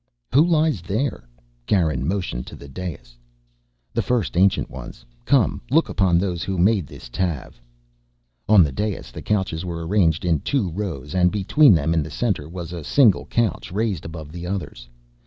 "Who 0.33 0.43
lies 0.43 0.81
there?" 0.81 1.25
Garin 1.67 2.07
motioned 2.07 2.47
to 2.47 2.55
the 2.55 2.67
dais. 2.67 3.15
"The 3.93 4.01
first 4.01 4.35
Ancient 4.35 4.67
Ones. 4.67 5.05
Come, 5.25 5.61
look 5.69 5.89
upon 5.89 6.17
those 6.17 6.41
who 6.41 6.57
made 6.57 6.87
this 6.87 7.07
Tav." 7.07 7.61
On 8.49 8.63
the 8.63 8.71
dais 8.71 9.11
the 9.11 9.21
couches 9.21 9.63
were 9.63 9.85
arranged 9.85 10.25
in 10.25 10.39
two 10.39 10.71
rows 10.71 11.13
and 11.13 11.31
between 11.31 11.75
them, 11.75 11.93
in 11.93 12.01
the 12.01 12.09
center, 12.09 12.49
was 12.49 12.73
a 12.73 12.83
single 12.83 13.27
couch 13.27 13.71
raised 13.71 14.03
above 14.03 14.31
the 14.31 14.47
others. 14.47 14.89